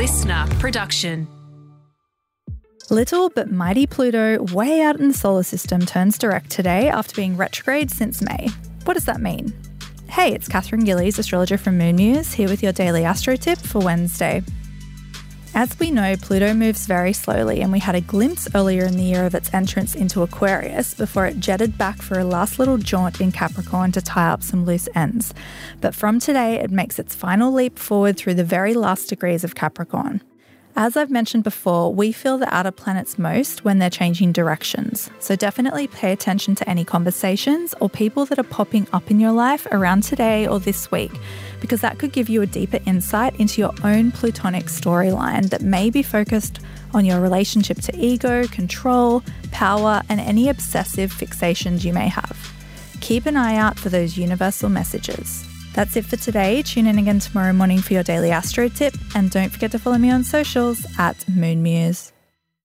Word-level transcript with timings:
LiSTNR 0.00 0.58
production. 0.58 1.28
Little 2.88 3.28
but 3.28 3.50
mighty 3.50 3.86
Pluto, 3.86 4.42
way 4.44 4.80
out 4.80 4.98
in 4.98 5.08
the 5.08 5.12
solar 5.12 5.42
system, 5.42 5.84
turns 5.84 6.16
direct 6.16 6.48
today 6.48 6.88
after 6.88 7.14
being 7.14 7.36
retrograde 7.36 7.90
since 7.90 8.22
May. 8.22 8.48
What 8.84 8.94
does 8.94 9.04
that 9.04 9.20
mean? 9.20 9.52
Hey, 10.08 10.32
it's 10.32 10.48
Katherine 10.48 10.84
Gillies, 10.84 11.18
astrologer 11.18 11.58
from 11.58 11.76
Moon 11.76 11.96
Muse, 11.96 12.32
here 12.32 12.48
with 12.48 12.62
your 12.62 12.72
daily 12.72 13.04
astro 13.04 13.36
tip 13.36 13.58
for 13.58 13.80
Wednesday. 13.80 14.42
As 15.52 15.76
we 15.80 15.90
know, 15.90 16.16
Pluto 16.16 16.54
moves 16.54 16.86
very 16.86 17.12
slowly, 17.12 17.60
and 17.60 17.72
we 17.72 17.80
had 17.80 17.96
a 17.96 18.00
glimpse 18.00 18.48
earlier 18.54 18.84
in 18.84 18.96
the 18.96 19.02
year 19.02 19.26
of 19.26 19.34
its 19.34 19.52
entrance 19.52 19.96
into 19.96 20.22
Aquarius 20.22 20.94
before 20.94 21.26
it 21.26 21.40
jetted 21.40 21.76
back 21.76 22.00
for 22.00 22.18
a 22.18 22.24
last 22.24 22.58
little 22.60 22.78
jaunt 22.78 23.20
in 23.20 23.32
Capricorn 23.32 23.90
to 23.92 24.00
tie 24.00 24.30
up 24.30 24.44
some 24.44 24.64
loose 24.64 24.88
ends. 24.94 25.34
But 25.80 25.94
from 25.94 26.20
today, 26.20 26.60
it 26.60 26.70
makes 26.70 27.00
its 27.00 27.16
final 27.16 27.52
leap 27.52 27.78
forward 27.78 28.16
through 28.16 28.34
the 28.34 28.44
very 28.44 28.74
last 28.74 29.08
degrees 29.08 29.42
of 29.42 29.56
Capricorn. 29.56 30.22
As 30.76 30.96
I've 30.96 31.10
mentioned 31.10 31.44
before, 31.44 31.92
we 31.92 32.12
feel 32.12 32.38
the 32.38 32.52
outer 32.54 32.70
planets 32.70 33.18
most 33.18 33.64
when 33.64 33.78
they're 33.78 33.90
changing 33.90 34.32
directions. 34.32 35.10
So 35.18 35.36
definitely 35.36 35.88
pay 35.88 36.12
attention 36.12 36.54
to 36.54 36.68
any 36.68 36.84
conversations 36.84 37.74
or 37.80 37.90
people 37.90 38.24
that 38.26 38.38
are 38.38 38.44
popping 38.44 38.86
up 38.92 39.10
in 39.10 39.20
your 39.20 39.32
life 39.32 39.66
around 39.72 40.04
today 40.04 40.46
or 40.46 40.58
this 40.60 40.90
week, 40.90 41.12
because 41.60 41.80
that 41.80 41.98
could 41.98 42.12
give 42.12 42.28
you 42.28 42.40
a 42.40 42.46
deeper 42.46 42.78
insight 42.86 43.38
into 43.38 43.60
your 43.60 43.74
own 43.84 44.12
plutonic 44.12 44.66
storyline 44.66 45.50
that 45.50 45.60
may 45.60 45.90
be 45.90 46.02
focused 46.02 46.60
on 46.94 47.04
your 47.04 47.20
relationship 47.20 47.78
to 47.78 47.96
ego, 47.98 48.46
control, 48.46 49.22
power, 49.50 50.02
and 50.08 50.20
any 50.20 50.48
obsessive 50.48 51.12
fixations 51.12 51.84
you 51.84 51.92
may 51.92 52.08
have. 52.08 52.52
Keep 53.00 53.26
an 53.26 53.36
eye 53.36 53.56
out 53.56 53.78
for 53.78 53.88
those 53.88 54.16
universal 54.16 54.68
messages. 54.68 55.44
That's 55.74 55.96
it 55.96 56.04
for 56.04 56.16
today. 56.16 56.62
Tune 56.62 56.86
in 56.86 56.98
again 56.98 57.20
tomorrow 57.20 57.52
morning 57.52 57.80
for 57.80 57.92
your 57.92 58.02
daily 58.02 58.30
astro 58.30 58.68
tip, 58.68 58.94
and 59.14 59.30
don't 59.30 59.50
forget 59.50 59.70
to 59.72 59.78
follow 59.78 59.98
me 59.98 60.10
on 60.10 60.24
socials 60.24 60.84
at 60.98 61.28
Moon 61.28 61.62
Muse. 61.62 62.12